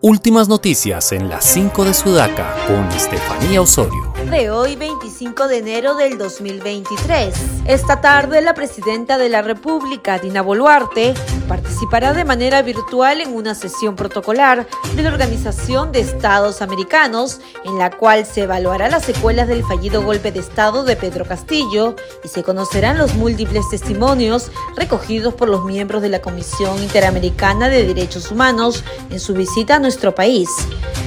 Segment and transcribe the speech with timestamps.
[0.00, 4.12] Últimas noticias en las 5 de Sudaca con Estefanía Osorio.
[4.30, 7.57] De hoy 25 de enero del 2023.
[7.68, 11.12] Esta tarde la presidenta de la República, Dina Boluarte,
[11.46, 14.66] participará de manera virtual en una sesión protocolar
[14.96, 20.02] de la Organización de Estados Americanos, en la cual se evaluará las secuelas del fallido
[20.02, 21.94] golpe de Estado de Pedro Castillo
[22.24, 27.86] y se conocerán los múltiples testimonios recogidos por los miembros de la Comisión Interamericana de
[27.86, 30.48] Derechos Humanos en su visita a nuestro país.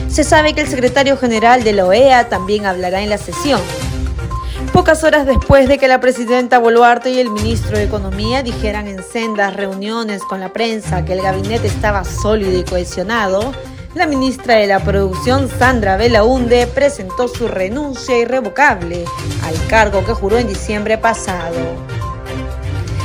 [0.09, 3.61] Se sabe que el secretario general de la OEA también hablará en la sesión.
[4.73, 9.03] Pocas horas después de que la presidenta Boluarte y el ministro de Economía dijeran en
[9.03, 13.51] sendas reuniones con la prensa que el gabinete estaba sólido y cohesionado,
[13.95, 19.03] la ministra de la Producción, Sandra Belaunde, presentó su renuncia irrevocable
[19.43, 21.57] al cargo que juró en diciembre pasado.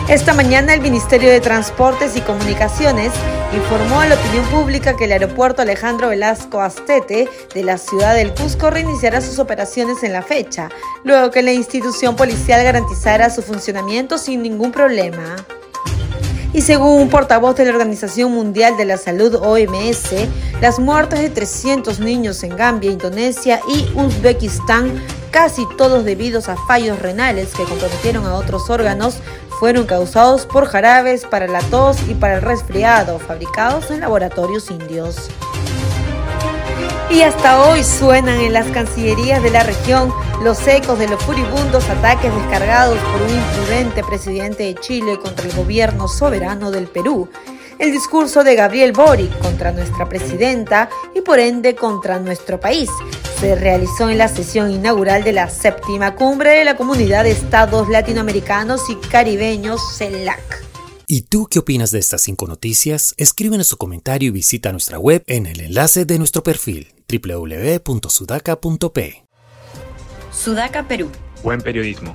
[0.09, 3.13] Esta mañana el Ministerio de Transportes y Comunicaciones
[3.53, 8.33] informó a la opinión pública que el aeropuerto Alejandro Velasco Astete de la ciudad del
[8.33, 10.69] Cusco reiniciará sus operaciones en la fecha,
[11.03, 15.35] luego que la institución policial garantizara su funcionamiento sin ningún problema.
[16.57, 20.15] Y según un portavoz de la Organización Mundial de la Salud OMS,
[20.63, 26.99] las muertes de 300 niños en Gambia, Indonesia y Uzbekistán, casi todos debidos a fallos
[26.99, 29.19] renales que comprometieron a otros órganos,
[29.61, 35.29] fueron causados por jarabes para la tos y para el resfriado fabricados en laboratorios indios.
[37.11, 40.11] Y hasta hoy suenan en las cancillerías de la región
[40.43, 45.53] los ecos de los furibundos ataques descargados por un imprudente presidente de Chile contra el
[45.55, 47.29] gobierno soberano del Perú,
[47.79, 52.89] el discurso de Gabriel Boric contra nuestra presidenta y por ende contra nuestro país.
[53.41, 57.89] Se realizó en la sesión inaugural de la séptima cumbre de la Comunidad de Estados
[57.89, 60.65] Latinoamericanos y Caribeños CELAC.
[61.07, 63.15] ¿Y tú qué opinas de estas cinco noticias?
[63.17, 67.87] Escríbenos su comentario y visita nuestra web en el enlace de nuestro perfil www.sudaca.p.
[70.37, 71.11] Sudaca Perú.
[71.43, 72.15] Buen periodismo